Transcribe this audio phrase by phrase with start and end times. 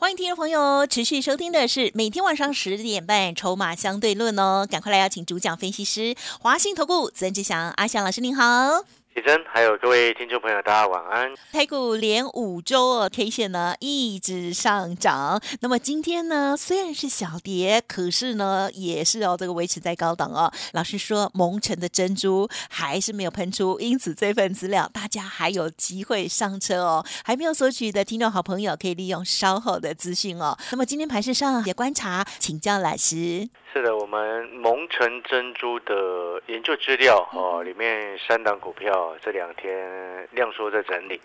[0.00, 8.82] 欢迎听众朋友持续收听的是每天晚上十点半《筹码相对论》哦，赶快来邀请主讲分析师华信投顾曾志祥阿祥老师，您好。
[9.12, 11.34] 李真，还有各位听众朋友，大家晚安。
[11.52, 15.40] 台股连五周哦，K 线呢一直上涨。
[15.60, 20.48] 那么今天呢，虽然是小跌，可是呢也是哦，这个维持在高档哦。
[20.74, 27.04] 老师说，蒙尘的珍珠还是没有喷出，因此这份资料大家还有机会上车哦。
[27.24, 30.56] 还没有索取的听众好朋友，可以利用稍后的资讯哦。
[30.70, 33.48] 那么今天盘市上也观察，请教老师。
[33.72, 41.20] 是的，我们蒙尘珍珠的研究资料哦，里面三档股票这两天量缩在整理，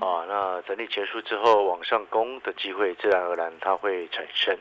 [0.00, 4.56] 啊，那整理结束之后往上攻的机会自然而然它会产生，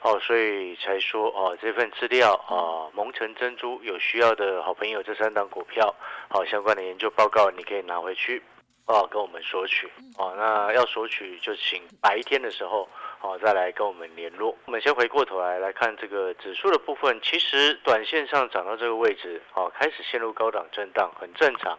[0.00, 5.94] 哦，所以才说哦，这份资料啊，蒙城珍珠有需要的好朋友，这三档股票
[6.28, 8.42] 好相关的研究报告你可以拿回去
[8.86, 9.88] 哦，跟我们索取。
[10.18, 12.88] 哦，那要索取就请白天的时候。
[13.22, 14.58] 好，再来跟我们联络。
[14.64, 21.78] 我们先回过头来来看这个指数的部分，其实短线上涨到这个位置，哦，开始陷入高档震荡，很正常，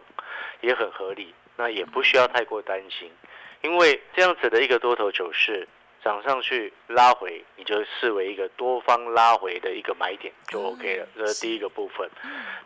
[0.62, 1.34] 也很合理。
[1.56, 3.12] 那也不需要太过担心，
[3.60, 5.68] 因为这样子的一个多头走势，
[6.02, 11.06] 涨上去拉回，你就视为一个多方拉回的一个买点就 OK 了。
[11.14, 12.08] 这是第一个部分。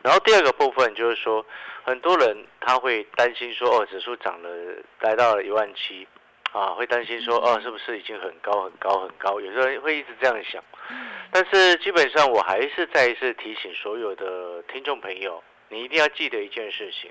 [0.03, 1.45] 然后第二个部分就是说，
[1.83, 4.49] 很多人他会担心说，哦，指数涨了，
[5.01, 6.07] 来到了一万七。
[6.53, 9.39] 啊，会担心说，哦，是不是已经很高很高很高？
[9.39, 10.63] 有时候会一直这样想，
[11.31, 17.11] 但是基本上我还是再一次提醒所有的听众朋友，你一定要记得一件事情，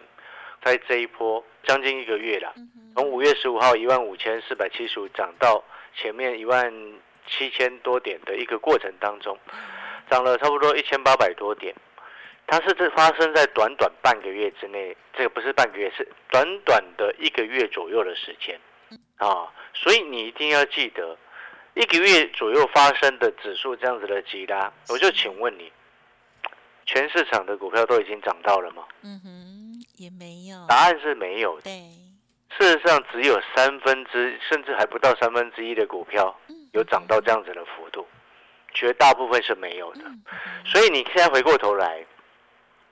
[0.63, 2.52] 在这一波将近一个月了，
[2.95, 5.63] 从五月十五号一万五千四百七十五涨到
[5.95, 6.73] 前面一万
[7.27, 9.37] 七千多点的一个过程当中，
[10.09, 11.75] 涨了差不多一千八百多点，
[12.48, 18.59] 它是这发生在短短半个月之内，这个不是半个月，是短短的一个月左右的时间。
[19.17, 21.17] 啊，所以你一定要记得，
[21.73, 25.72] 一个月左右发生的指数这样子的急拉，我就请问你，
[26.86, 28.83] 全市场的股票都已经涨到了吗？
[29.02, 30.66] 嗯哼，也没有。
[30.67, 31.60] 答案是没有。
[31.61, 31.72] 对，
[32.58, 36.36] 事实上只有三分之，甚至还不到三分之一的股票
[36.73, 38.05] 有涨到这样子的幅度，
[38.73, 40.02] 绝大部分是没有的。
[40.66, 42.05] 所以你现在回过头来。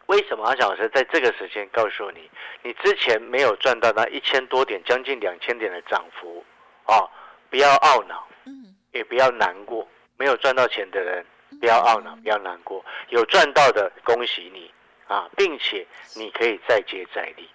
[0.08, 2.30] 为什么阿小老师在这个时间告诉你，
[2.62, 6.46] 你之前没有赚到那一千多点、将近两千点的涨幅
[6.86, 7.10] 啊？
[7.50, 9.88] 不要懊恼，嗯，也不要难过。
[10.18, 11.26] 没有赚到钱的人，
[11.60, 12.86] 不要懊恼，不要难过。
[13.10, 14.72] 有赚到的，恭喜你
[15.08, 17.50] 啊，并且你可以再接再厉，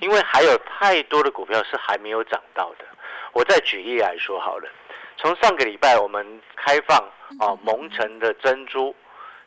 [0.00, 2.84] 因为还有太多的股票是还没有涨到的。
[3.32, 4.68] 我再举例来说好了，
[5.16, 6.26] 从上个礼拜我们
[6.56, 6.98] 开放
[7.38, 8.94] 啊蒙城的珍珠。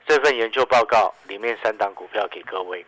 [0.07, 2.85] 这份研究报告里面三档股票给各位，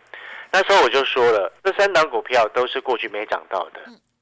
[0.50, 3.80] 那时候我就说了，这三档股票都是过去没涨到的。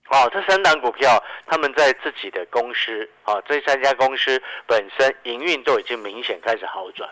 [0.09, 7.11] 哦，这三档股票他们在自己的公司，哦，这三家公司本身营运都已经明显开始好转。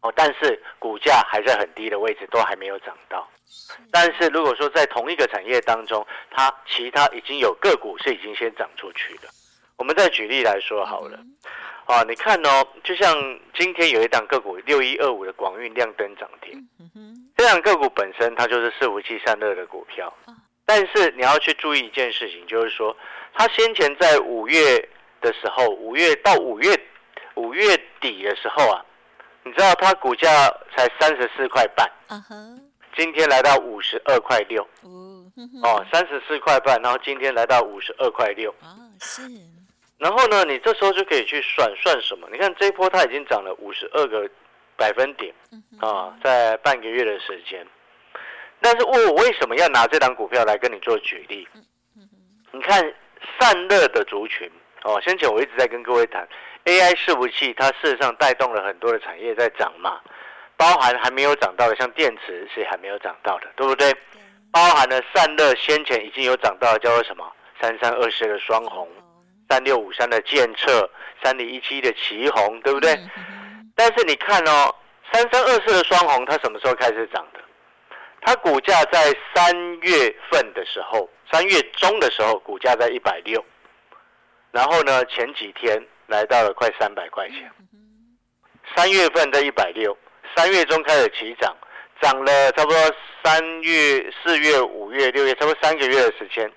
[0.00, 3.28] 哦，但是股价还在很低的位置，都还没有涨到。
[3.92, 9.28] 但是如果说在同一个产业当中，它其他已经有个股是已经先涨出去的。
[9.76, 11.18] 我们再举例来说好了。
[11.86, 13.14] 啊，你看哦，就像
[13.54, 16.68] 今天有一档个股六一二五的广运亮灯涨停，
[17.36, 20.12] 这档个股本身它就是伺服器散热的股票，
[20.64, 22.96] 但是你要去注意一件事情，就是说
[23.34, 24.88] 它先前在五月
[25.20, 26.68] 的时候，五月到五月
[27.34, 28.84] 五月底的时候啊，
[29.44, 30.28] 你知道它股价
[30.76, 31.90] 才三十四块半，
[32.96, 34.62] 今天来到五十二块六，
[35.62, 38.54] 哦，三十四块半，然后今天来到五十二块六，
[39.00, 39.22] 是。
[40.02, 42.28] 然后呢，你这时候就可以去算算什么？
[42.32, 44.28] 你看这一波它已经涨了五十二个
[44.76, 45.32] 百分点
[45.80, 47.64] 啊，在半个月的时间。
[48.60, 51.46] 但是我为什么要拿这档股票来跟你做举例？
[52.50, 52.92] 你看
[53.38, 54.50] 散热的族群
[54.82, 56.28] 哦，先前我一直在跟各位谈
[56.64, 60.00] AI 伺服器，它事实上带动了很多的产业在涨嘛，
[60.56, 63.94] 包含还没有涨到的，像电池是还没有涨到的，对不对？
[64.50, 67.24] 包含了散热先前已经有涨到的，叫做什么
[67.60, 68.88] 三三二四的双红。
[69.52, 70.90] 三六五三的建测，
[71.22, 72.98] 三零一七的旗红，对不对？
[73.76, 74.74] 但是你看哦，
[75.12, 77.40] 三三二四的双红，它什么时候开始涨的？
[78.22, 83.44] 它股价在三月份的时候，三月中的时候，股价在一百六，
[84.52, 87.52] 然后呢，前几天来到了快三百块钱。
[88.74, 89.94] 三月份在一百六，
[90.34, 91.54] 三月中开始起涨，
[92.00, 92.78] 涨了差不多
[93.22, 96.50] 三月、四月、五月、六月，差不多三个月的时间，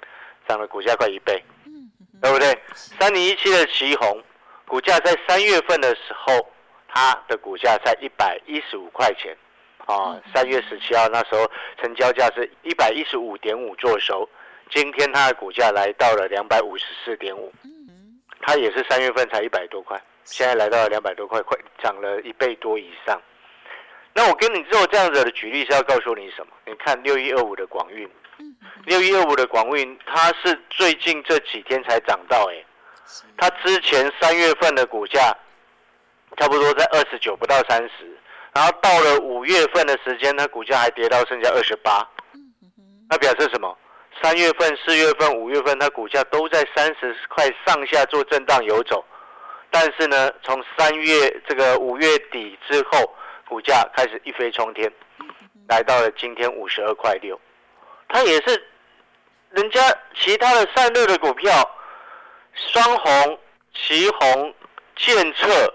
[0.48, 1.44] 涨了股价快一倍，
[2.22, 2.58] 对不对？
[3.00, 4.22] 三零一七的旗红，
[4.68, 6.48] 股价在三月份的时候，
[6.88, 9.36] 它的股价在一百一十五块钱，
[9.86, 11.50] 啊，三月十七号那时候
[11.82, 14.28] 成交价是一百一十五点五做收，
[14.72, 17.54] 今天它的股价来到了两百五十四点五，
[18.42, 23.22] 它也是三月份才一百多块，现在来到了两百多块，快涨了一倍多以上。
[24.14, 26.54] 那我跟你做这样子的举例是要告诉你什么？
[26.66, 28.10] 你看六一二五的广运，
[28.86, 32.66] 六一二五的广运，它是最近这几天才涨到哎，
[33.38, 35.36] 它之前三月份的股价
[36.38, 38.18] 差不多在二十九不到三十，
[38.54, 42.08] 然后到了五月份的时间，它股价还跌到剩下二十八，
[43.10, 43.78] 那表示什么？
[44.22, 49.04] 三月份、四月份、五月份，它股价都在三十块上下做震荡游走，
[49.70, 53.16] 但是呢，从三月这个五月底之后。
[53.48, 54.92] 股价开始一飞冲天，
[55.70, 57.40] 来到了今天五十二块六，
[58.08, 58.68] 它也是
[59.52, 59.82] 人家
[60.16, 61.52] 其他的散热的股票，
[62.74, 63.40] 双红、
[63.74, 64.54] 旗红、
[64.96, 65.74] 建策，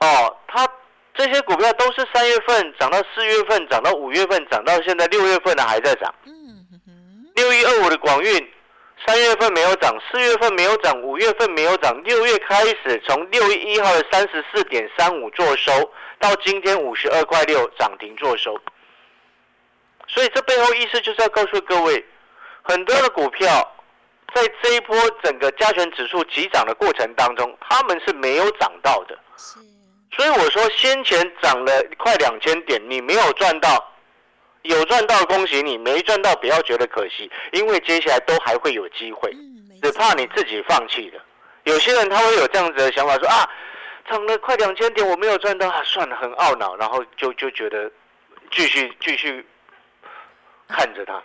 [0.00, 0.68] 哦，它
[1.14, 6.14] 这些股票都是三月份涨到四月份，涨到五月份，涨到现在六月份的还在涨。
[7.34, 8.52] 六一二五的广运。
[9.06, 15.70] 三月份没有涨，四月份没有涨，五月份没有涨，六月开始从六月一号的三十四点三五做收，
[16.18, 18.58] 到今天五十二块六涨停做收。
[20.06, 22.04] 所以这背后意思就是要告诉各位，
[22.62, 23.46] 很多的股票
[24.34, 29.18] 在这一波整个加权指数急涨的过程当中，他们是没有涨到的。
[30.12, 33.92] 所以我说先前涨了快两千点，你没有赚到。
[34.62, 39.32] 有赚到，恭喜你；没赚到，不要觉得可惜，因为接下来都还会有机会，
[39.80, 41.22] 只怕你自己放弃了。
[41.62, 43.48] 有些人他会有这样子的想法，说啊，
[44.10, 47.88] 涨了快两千点，我没有赚到，啊，算了，很懊恼，然后就就觉得
[48.50, 49.46] 继续继续
[50.68, 51.22] 看着他。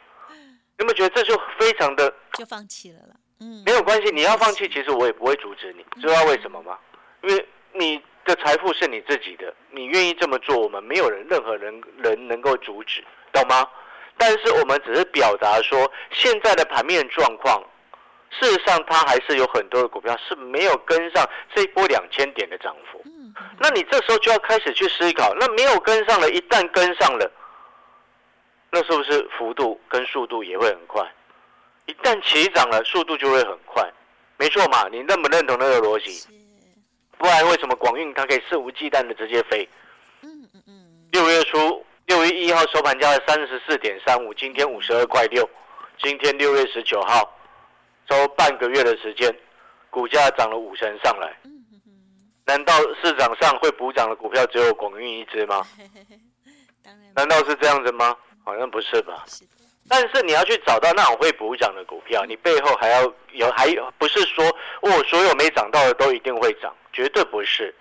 [0.77, 3.15] 有没有觉得这就非常的就放弃了了？
[3.39, 5.85] 嗯，没有关系，你要放弃，其实我也不会阻止你。
[6.01, 6.77] 知道为什么吗？
[7.21, 13.03] 因为你的财富是你自己的，你愿意这么做，我们没有人任何人人能够阻止。
[13.31, 13.67] 懂吗？
[14.17, 17.63] 但是我们只是表达说，现在的盘面状况，
[18.31, 23.01] 事实上它还是有很多的股票是没有跟上这一波两千点的涨幅。
[23.05, 27.31] 嗯那你这时候就要开始去思考，那没有跟上了，一旦跟上了，
[28.71, 31.06] 那是不是幅度跟速度也会很快？
[31.88, 33.88] 一旦起涨了，速度就会很快，
[34.38, 34.88] 没错嘛？
[34.89, 36.25] 你认不认同那个逻辑？
[37.18, 39.68] 不然为什么广运它可以肆无忌惮的直接飞？
[40.21, 41.07] 嗯嗯嗯。
[41.12, 41.85] 六月初。
[42.07, 45.50] 六月一号收盘价三十四点三五，今天五十二块六。
[46.01, 47.38] 今天六月十九号，
[48.09, 49.33] 收半个月的时间，
[49.89, 51.33] 股价涨了五成上来。
[52.45, 55.65] 难道市场上会补涨的股票只有广运一只吗？
[57.15, 58.13] 难道是这样子吗？
[58.43, 59.25] 好像不是吧。
[59.89, 63.01] 但是你要去找到那种会补涨的股票，你背后还要
[63.31, 64.45] 有，还有不是说
[64.81, 67.73] 哦，所有没涨到的都一定会涨，绝对不是，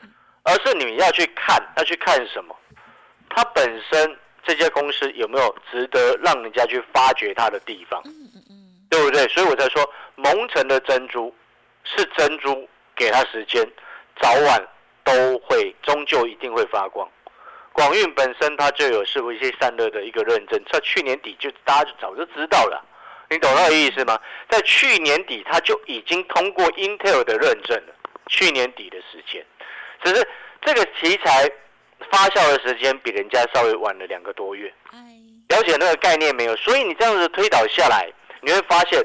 [0.42, 2.56] 而是你要去看，要去看什么？
[3.28, 8.02] 它本身这家公司有没有值得让人家去发掘它的地方，
[8.88, 9.28] 对不对？
[9.28, 11.32] 所以我才说，蒙城的珍珠
[11.84, 13.64] 是珍珠，给它时间，
[14.20, 14.68] 早晚
[15.04, 17.08] 都会，终究一定会发光。
[17.72, 22.84] 广运本身它就有是不是散热的一个认证，在去年底就大家就早就知道了，
[23.30, 24.18] 你懂那个意思吗？
[24.48, 27.94] 在去年底它就已经通过 Intel 的认证了，
[28.26, 29.44] 去年底的时间，
[30.04, 30.28] 只是
[30.62, 31.50] 这个题材。
[32.10, 34.72] 发酵的时间比人家稍微晚了两个多月，
[35.48, 36.56] 了解那个概念没有？
[36.56, 38.10] 所以你这样子推导下来，
[38.40, 39.00] 你会发现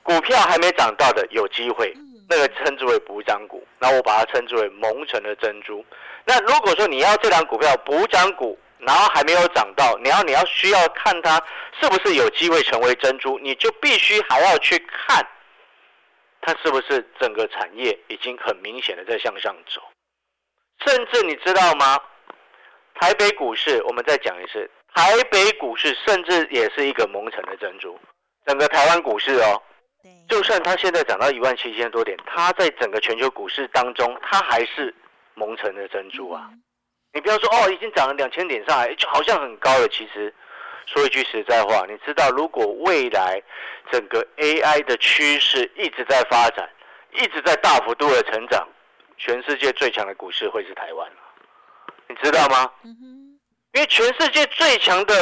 [0.00, 1.92] 股票还没涨到的有机会，
[2.28, 5.84] 那个称之为补涨股，那我把它称之为蒙尘的珍珠。
[6.24, 11.42] 那如果说你要这张股票补涨股，然后还没有涨到，你要你要需要看它
[11.80, 15.26] 是不是有机会成为珍珠，你就必须还要去看
[16.40, 19.80] 它是不是整个产业已经很明显的在向上走。
[20.84, 21.98] 甚至你知道吗？
[23.00, 27.98] 台北股市，我们再讲一次，台北股市甚至也是一个蒙尘的珍珠。
[28.46, 29.60] 整个台湾股市哦，
[30.28, 34.94] 就算它现在涨到一万七千多点，它在整个全球股市当中，它还是
[35.34, 36.50] 蒙尘的珍珠啊。
[37.12, 39.88] 你不要说哦，已经涨了两千点上来，就好像很高了。
[39.88, 40.34] 其实
[40.86, 43.40] 说一句实在话，你知道，如果未来
[43.92, 46.68] 整个 AI 的趋势一直在发展，
[47.12, 48.66] 一直在大幅度的成长。
[49.16, 51.08] 全世界最强的股市会是台湾
[52.08, 52.70] 你知道吗？
[53.72, 55.14] 因为全世界最强的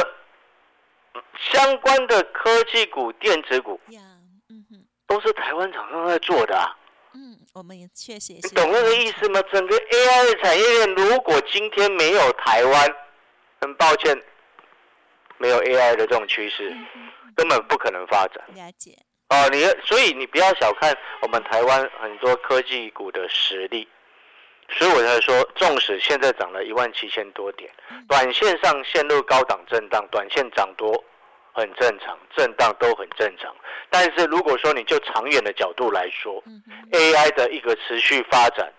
[1.39, 3.79] 相关的科技股、电子股，
[5.07, 6.75] 都是台湾厂商在做的啊。
[7.15, 8.47] 嗯，我们也确实也是。
[8.47, 9.41] 你懂那个意思吗？
[9.51, 12.95] 整个 AI 的产业链，如果今天没有台湾，
[13.61, 14.19] 很抱歉，
[15.37, 16.75] 没有 AI 的这种趋势，
[17.35, 18.43] 根本不可能发展。
[18.55, 18.97] 了解。
[19.29, 23.87] 哦，你所以你不要小看我们台湾很多科技股的实力，
[24.69, 27.71] 所以我才说，纵使现在涨了一万七千多点，
[28.07, 31.03] 短线上陷入高档震荡，短线涨多
[31.53, 33.55] 很正常，震荡都很正常。
[33.89, 36.43] 但是如果说你就长远的角度来说
[36.91, 38.73] ，AI 的一个持续发展，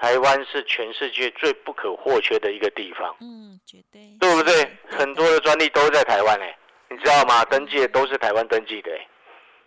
[0.00, 4.54] 台湾是全世界最不可或缺的一个地方，嗯，绝对，对不对？
[4.88, 6.56] 很多的专利都在台湾哎，
[6.88, 7.44] 你知道吗？
[7.46, 9.06] 登记的都是台湾登记的哎。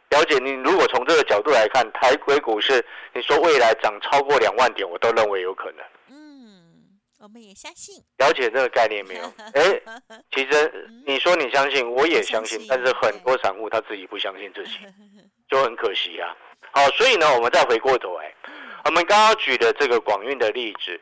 [0.09, 5.83] 了解你，如果从这个角度来看，台股股市，你说未来涨超过两万点，我都认为有可能。
[7.19, 7.95] 嗯，我们也相信。
[8.17, 9.23] 了解这个概念没有？
[9.53, 9.81] 哎，
[10.31, 14.79] 其实你说你相信，我也相信，但是很多散户他自己不相信自己，
[15.49, 16.35] 就很可惜啊。
[16.71, 18.33] 好，所以呢，我们再回过头，哎，
[18.85, 20.99] 我们刚刚举的这个广运的例子，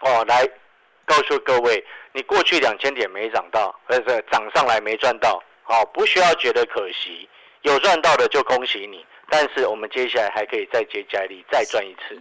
[0.00, 0.48] 哦，来
[1.04, 7.28] 告诉各位，你过去两千点没涨到，或者涨上来没赚到，好，不需要觉得可惜。
[7.62, 12.14] 有赚到的就恭喜你，但是我们接下来还可以再接再厉，再赚一次，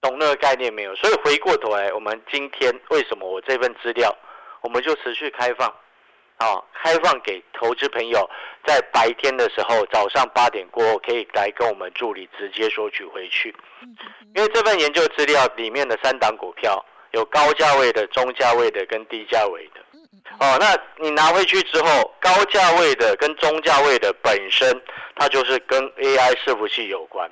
[0.00, 0.94] 懂那个概念没有？
[0.96, 4.16] 所以回过头来，我们今天为什么我这份资料，
[4.62, 5.68] 我们就持续开放，
[6.36, 8.28] 啊，开放给投资朋友，
[8.64, 13.54] 在白天的时候，早上八点过后可以来跟我们助理直接索取回去，
[14.36, 19.80] 因为这份研究资料里面的三档股票，有高价位的、中价位的跟低价位的。
[20.40, 24.80] 哦，那你拿回去之后，高价位的跟中价位的本身，
[25.16, 27.28] 它就是跟 AI 伺服器有关，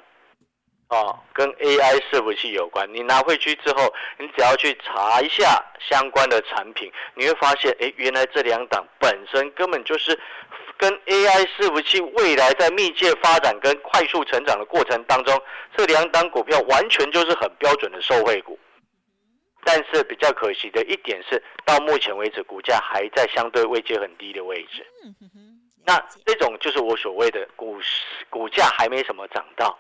[0.89, 2.89] 哦，跟 AI 伺服器有关。
[2.95, 10.17] 你拿回去之后，你只要去查一下相关的产品，你会发现，哎，原来这两档本身根本就是
[10.77, 15.43] 跟 AI 伺服器未来在密切发展跟快速成长的过程当中，
[15.77, 18.59] 这两档股票完全就是很标准的受惠股。
[19.65, 24.87] 但是比较可惜的一点是，到目前为止，股价还在相对位阶很低的位置。
[25.85, 29.77] 那这种就是我所谓的股市股价还没什么涨到，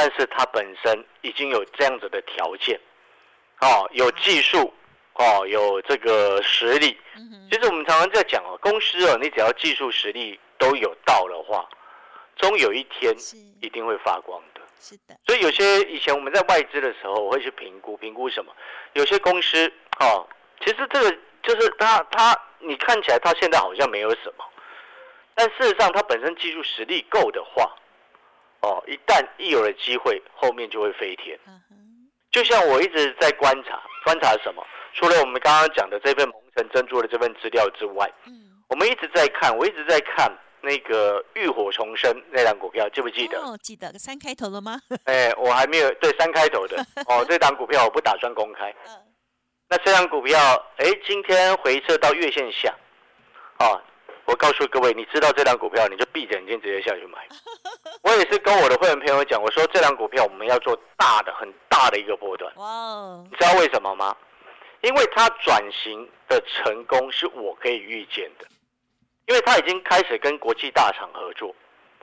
[0.00, 2.78] 但是它本身已经有这样子的条件，
[3.60, 4.72] 哦，有技术，
[5.14, 6.96] 哦，有这个实力。
[7.50, 11.68] 其实我们常常在讲哦，公司哦，你只要技术实力都有到的话，
[12.36, 13.12] 终有一天
[13.60, 14.60] 一定会发光的。
[14.78, 18.54] 是的，所以有些以前我们在外资的时候，我会去评估，评估什么？
[18.92, 19.66] 有些公司
[19.98, 20.24] 哦，
[20.60, 21.10] 其实这个
[21.42, 24.44] 就是它它，你看起来它现在好像没有什么，
[25.34, 27.74] 但事实上它本身技术实力够的话，
[28.62, 31.38] 哦，一旦一有了机会，后面就会飞天。
[32.30, 34.62] 就像我一直在观察，观察什么？
[34.94, 38.32] 除了我们刚刚讲的这份蒙城珍珠的这份资料之外，嗯，
[38.68, 40.30] 我们一直在看，我一直在看。
[40.60, 43.38] 那个浴火重生那档股票记不记得？
[43.38, 44.76] 哦，记得三开头了吗？
[45.06, 47.24] 哎，我还没有对三开头的 哦。
[47.28, 48.68] 这档股票我不打算公开。
[48.88, 48.92] 嗯。
[49.68, 50.36] 那这档股票，
[50.78, 52.74] 哎，今天回撤到月线下，
[53.60, 53.80] 哦，
[54.28, 57.26] 我告诉各位，你知道这档股票，你就闭着眼睛直接下去买。
[58.04, 62.52] 我也是跟我的会员朋友讲，我说这档股票我们要做大的、很大的一个波段。
[62.56, 63.24] 哇。
[63.30, 64.14] 你知道为什么吗？
[64.82, 68.44] 因为它转型的成功是我可以预见的。
[69.28, 71.54] 因为它已经开始跟国际大厂合作，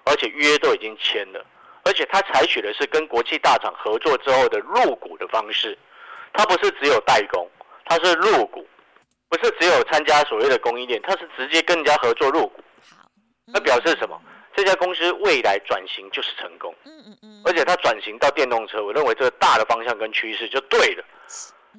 [0.06, 1.46] 而且约都已经签了，
[1.84, 5.78] 而且它采取的是跟国际大厂合作之后的入股的方式，
[6.34, 7.48] 它不是只有代工，
[7.86, 8.68] 它是入股，
[9.38, 12.64] 不是只有参加所谓的供应链，他是直接跟人家合作入股。
[13.46, 14.20] 那表示什么？
[14.56, 16.74] 这家公司未来转型就是成功。
[16.86, 17.42] 嗯嗯嗯。
[17.46, 21.04] 而且它转型到电动车，我认为这个大的方向跟趋势就对了。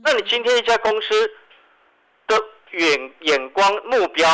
[0.05, 1.31] 那你今天一家公司
[2.27, 2.37] 的
[2.71, 4.29] 远眼光目标？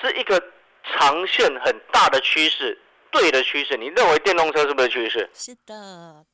[0.00, 0.40] 是一个
[0.84, 2.78] 长线很大的趋势，
[3.10, 3.76] 对的趋势。
[3.76, 5.28] 你认为电动车是不是趋势？
[5.34, 6.24] 是的。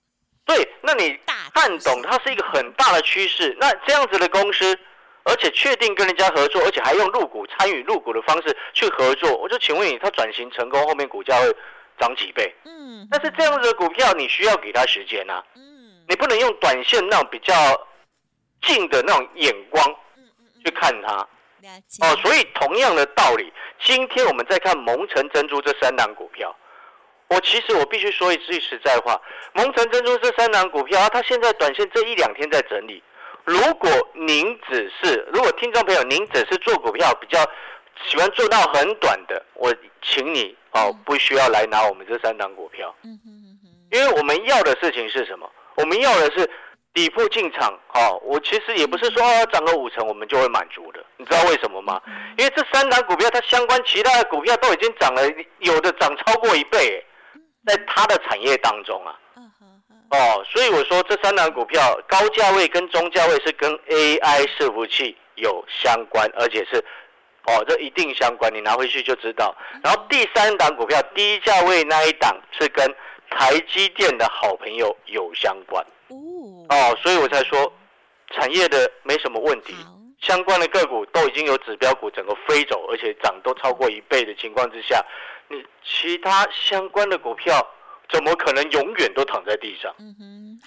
[0.45, 1.19] 对，那你
[1.55, 3.57] 看懂它是一个很大的趋势。
[3.59, 4.79] 那这样子的公司，
[5.25, 11.51] 而且确定跟人家合作，而且还用入股参与入股的方式去合作，我就请问你，它转型成功后面股价会
[11.99, 12.55] 涨几倍？
[12.65, 13.09] 嗯。
[13.11, 15.43] 但是这样子的股票，你需要给他时间呐。
[15.57, 16.05] 嗯。
[16.09, 17.55] 你不能用短线那种比较
[18.63, 19.85] 近的那种眼光
[20.65, 21.27] 去看它。
[22.01, 23.51] 哦，所以同样的道理，
[23.83, 26.55] 今天我们在看蒙城珍珠这三档股票，
[27.29, 29.19] 我其实我必须说一句实在话，
[29.55, 33.03] 蒙城珍珠这三档股票啊，它现在短线这一两天在整理。
[33.45, 37.39] 如果您只是，如果听众朋友您只是做股票比较
[38.07, 42.95] 喜欢做到很短的，我请你哦，不需要来拿我们这三档股票。
[43.05, 43.19] 嗯
[43.93, 45.49] 因为我们要的事情是什么？
[45.77, 46.51] 我们要的是。
[46.95, 52.01] 底部进场，哦，我其实也不是说涨个五成我们就会满足的，你知道为什么吗？
[52.39, 55.23] 因为这三档股票它相关其他的股票都已经涨了，
[55.59, 57.05] 有的涨超过一倍，
[57.67, 59.19] 在它的产业当中啊，
[60.15, 66.77] 哦，所以我说这三档股票高价位跟中价位是跟 AI 伺服器有相关，而且是
[67.47, 69.53] 哦，这一定相关，你拿回去就知道。
[69.83, 72.87] 然后第三档股票低价位那一档是跟
[73.29, 75.85] 台积电的好朋友有相关
[76.69, 77.73] 哦，所以我才说
[78.31, 79.75] 产业的没什么问题，
[80.21, 85.05] 相关的个股都已经有指标股整个飞走，而且涨都超过一倍的情况之下，
[85.49, 87.67] 你其他相关的股票。
[88.11, 89.93] 怎么可能永远都躺在地上？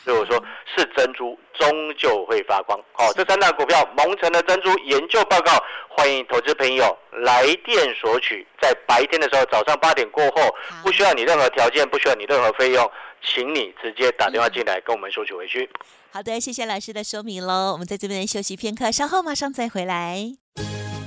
[0.03, 0.43] 所以我说
[0.75, 2.77] 是珍珠终究会发光。
[2.93, 5.51] 好，这三大股票蒙城的珍珠研究报告，
[5.89, 8.45] 欢迎投资朋友来电索取。
[8.61, 10.53] 在白天的时候，早上八点过后，
[10.83, 12.91] 不需要你任何条件，不需要你任何费用，
[13.23, 15.69] 请你直接打电话进来跟我们索取回去。
[16.11, 17.71] 好的，谢谢老师的说明喽。
[17.71, 20.19] 我们在这边休息片刻，稍后马上再回来。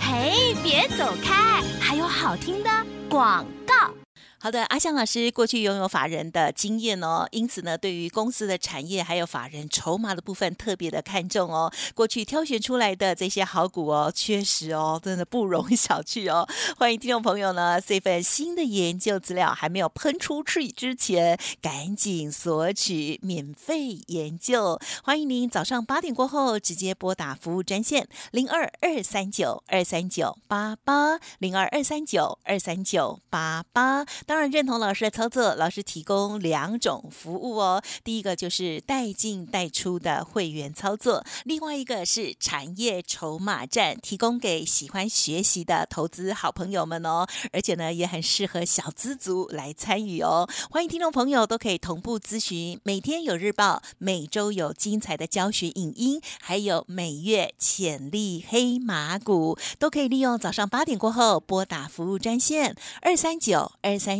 [0.01, 2.71] 嘿，别走开，还有好听的
[3.09, 3.93] 广告。
[4.43, 11.71] 好的，阿香老师过去拥有法人的经验哦，因此呢，对于公司的产业还有法人筹码的部分特别的看重哦。
[11.95, 16.49] 过去挑选出来的这些好股哦，确实哦，真的不容小觑哦。
[16.79, 24.81] 欢迎听众朋友呢，这份新的研究资料还没有喷出去之前，赶紧索取免费研究。
[25.05, 34.07] 欢迎您早上八点过后直接拨打服务专线零二二三九二三九八八零二二三九二三九八八。
[34.31, 37.83] 当然认同老师的操作，老师提供两种服务哦。
[38.05, 47.27] 第一个就是带进带出的会员操作，另外一个是产业筹码站，提供给喜欢学习的投资好朋友们哦。
[47.53, 50.49] 而且呢，也很适合小资族来参与哦。
[50.71, 64.20] 欢迎听众朋友都可以同步咨询，每天有日报，每周有精彩的教学影音，还有每月潜力黑马股，都可以利用早上八点过后拨打服务专线二三九二三。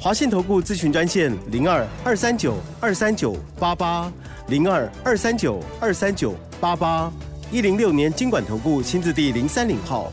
[0.00, 4.10] 华信投顾咨询专线零二二三九二三九八八。
[4.50, 7.12] 零二二三九二三九八八
[7.52, 10.12] 一零六年经管投顾新字第零三零号，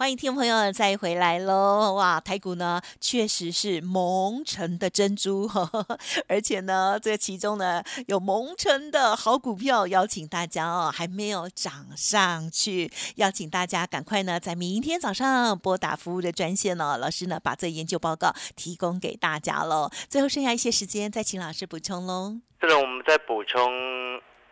[0.00, 1.92] 欢迎听众朋友再回来喽！
[1.92, 5.46] 哇，台股呢确实是蒙尘的珍珠，
[6.26, 19.90] 而且呢，这其中呢有蒙尘的好股票，邀请大家哦，还没有涨上去，邀请大家赶快呢在明天早上拨打服务的专线哦，老师呢把这研究报告提供给大家喽。
[20.08, 22.38] 最后剩下一些时间，再请老师补充喽。
[22.58, 24.09] 这里我们再补充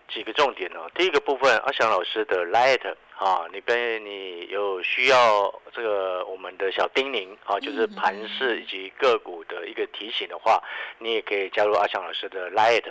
[0.08, 0.90] 几个重点哦。
[0.94, 10.62] 第一个部分，阿翔老师的 Light 啊，你跟你有需要这个我们的小叮咛啊，就是盘势以及个股的一个提醒的话，
[10.98, 12.84] 你也可以加入阿翔老师的 Light。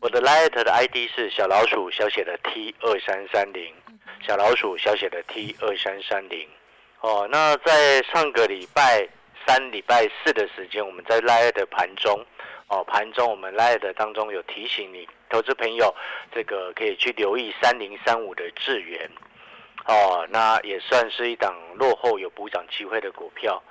[0.00, 3.74] 我的 Light 的 ID 是小老鼠小写的 T 二三三零，
[4.26, 6.48] 小老鼠小写的 T 二三三零。
[7.00, 9.06] 哦，那在上个礼拜
[9.46, 12.24] 三、礼拜四的时间，我们在 Light 盘中。
[12.68, 15.94] 哦，盘中我们 Light 当中有提醒你，投资朋友，
[16.32, 19.10] 这个可以去留意三零三五的智源，
[19.86, 23.62] 哦，那也算是一档落后有补涨机会的股票。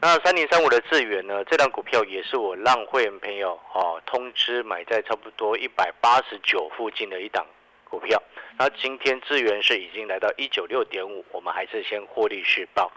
[0.00, 7.44] 那三零三五的智源呢，这档股票也是我让会员朋友哦通知买在差不多一百八十九附近的一档
[7.90, 8.22] 股票。
[8.58, 12.90] 那今天资源是已经来到一九六点五，我们还是先获利续报。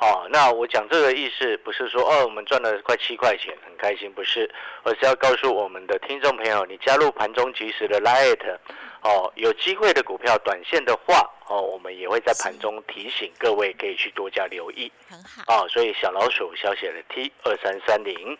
[0.00, 4.52] 哦，那我讲这个意思不是说哦，我们赚了快七块钱，很开心，不是，
[4.82, 8.58] 而是要告诉我们的听众朋友，你加入盘中及时的 Light，
[9.02, 14.90] 哦，有机会的股票短线的话，哦，我们也会在盘中提醒各位可以去多加留意。
[15.08, 15.44] 很好。
[15.46, 18.36] 哦，所以小老鼠小写的 T 二三三零。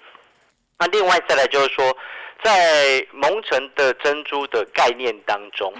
[0.78, 1.96] 那另外再来就是说，
[2.42, 5.72] 在蒙尘的珍珠的概念当中。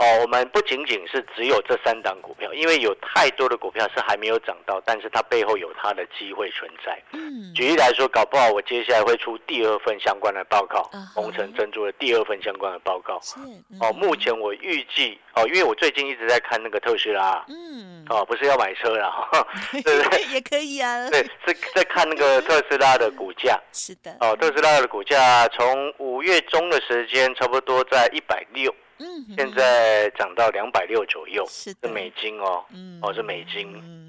[0.00, 6.98] 哦，我们不仅仅是只有这三档股票，因为有太多的股票是还没有涨到，但是它背后有它的机会存在。
[7.12, 13.20] 嗯，举例来说，搞不好我接下来会出第二份相关的报告，红城珍珠的第二份相关的报告。
[13.20, 13.38] 是，
[13.78, 19.12] 哦，目前我预计，哦，因为我最近一直在看那个特斯拉，嗯，哦，不是要买车了，
[19.84, 20.22] 对不对？
[20.32, 21.08] 也可以啊。
[21.12, 23.60] 对，是在看那个特斯拉的股价。
[23.74, 24.16] 是的。
[24.20, 28.74] 哦，特斯拉的股价从五月中的时间，差不多在一百六。
[29.00, 32.62] 嗯，现在涨到两百六左右，是美金哦，
[33.00, 33.66] 哦是美金，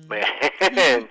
[0.09, 0.21] 美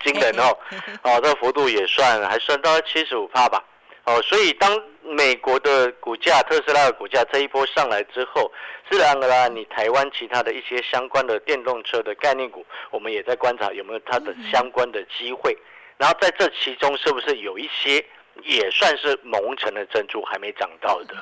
[0.05, 0.55] 惊人哦，
[1.03, 3.65] 哦这个幅度也算还算到七十五帕吧，
[4.05, 4.71] 哦所以当
[5.03, 8.53] 美国的股价特斯拉的股价这一波上来之后，
[8.91, 15.57] 自然而然你台湾其他的一些相关的电动车的概念股，我们也在观察有没有它的相关的机会，
[15.97, 18.05] 然后在这其中是不是有一些
[18.43, 21.15] 也算是蒙尘的珍珠还没涨到的。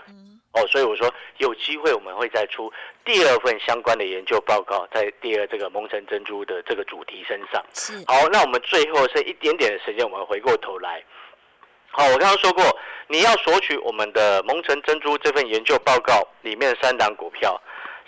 [0.52, 2.72] 哦，所以我说有机会我们会再出
[3.04, 7.62] 第二份相关的研究报告，在第二这个蒙城珍珠的这个主题身上。
[7.74, 11.02] 是好，那我们最后剩一点点的时间，我们回过头来。
[11.90, 12.64] 好，我刚刚说过，
[13.08, 17.60] 你要索取我们的蒙城珍珠这份研究报告里面三档股票，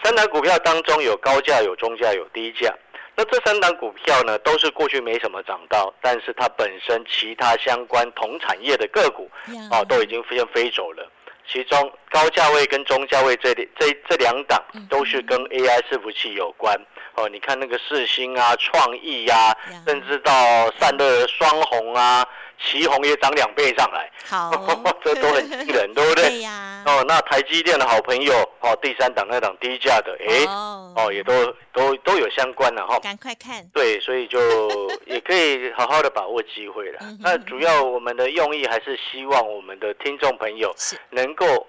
[0.03, 2.75] 三档股票当中有高价、有中价、有低价。
[3.17, 9.31] 那这三档股票呢，都是过去没什么涨到，但是它本身其他相关同产业的个股，
[9.71, 11.11] 哦，都已经飞飞走了。
[11.47, 16.75] 其中高价位跟中价位这里这这两档都是跟 AI 伺服器有关
[17.15, 17.29] 哦。
[17.29, 20.33] 你看那个四星啊、创意呀，甚至到
[20.79, 22.27] 散热双红啊。
[22.63, 24.51] 旗红也涨两倍上来，好，
[25.03, 26.25] 这都很惊人，对不对？
[26.29, 26.83] 对呀。
[26.87, 31.33] 哦，那台积电的好朋友，哦，第三档那档低价的，哎，哦，也都
[31.73, 32.99] 都都有相关的哈。
[33.01, 33.65] 赶快看。
[33.73, 34.39] 对，所以就
[35.07, 37.01] 也可以好好的把握机会了。
[37.21, 40.75] 那主要我们的用意还是希望我们的听众朋友
[41.11, 41.67] 能够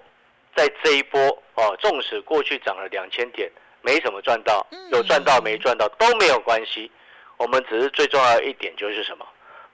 [0.56, 1.20] 在这一波
[1.54, 3.50] 哦，纵使过去涨了两千点，
[3.82, 6.90] 没什么赚到，有赚到没赚到都没有关系。
[7.38, 9.26] 我们只是最重要的一点就是什么？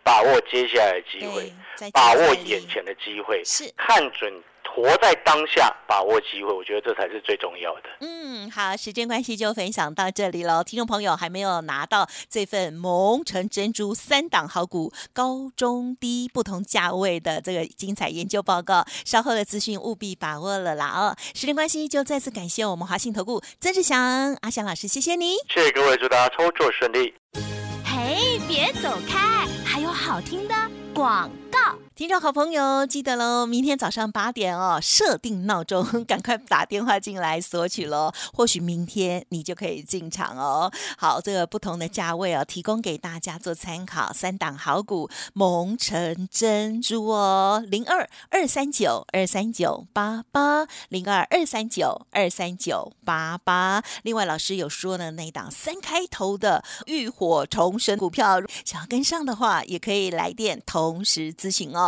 [0.09, 1.53] 把握接下来的机会，
[1.93, 4.33] 把握眼前的机会，是看准
[4.67, 7.91] 活在当下，把握机会，我觉得这才是最重要的。
[8.01, 10.65] 嗯，好，时间关系就分享到这里了。
[10.65, 21.15] 听众朋友还没有拿到这份蒙城珍珠三档好股高中低不同价位的这个精彩研究报告，稍后的资讯务必把握了啦哦。
[21.35, 27.13] 时间关系就再次感谢我们华信投顾曾志祥阿祥老师，谢谢你，谢谢各位，祝大家操作顺利。
[28.59, 30.55] 别走开，还有好听的
[30.93, 31.88] 广告。
[31.99, 33.45] 听众好朋友，记得喽！
[33.45, 38.13] 明天早上八点哦，设定闹钟， 赶快打电话进来索取喽。
[38.33, 40.71] 或许明天你就可以进场哦。
[40.97, 44.13] 好，这个不同的价位哦，提供给大家做参考。
[44.13, 53.83] 三档好股，蒙城珍珠哦，零二二三九二三九八八，零二二三九二三九八八。
[54.05, 61.88] 另外，老师有说呢，那一档三开头的浴火重生股票，想要跟上的话，也可以来电同时咨询哦。